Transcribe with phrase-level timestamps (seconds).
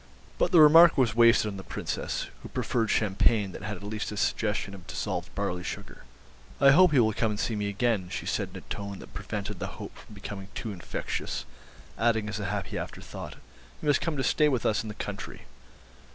[0.39, 4.11] But the remark was wasted on the Princess, who preferred champagne that had at least
[4.11, 6.05] a suggestion of dissolved barley sugar.
[6.59, 9.13] "I hope you will come and see me again," she said, in a tone that
[9.13, 11.45] prevented the hope from becoming too infectious;
[11.99, 13.35] adding as a happy afterthought,
[13.79, 15.43] "you must come to stay with us in the country."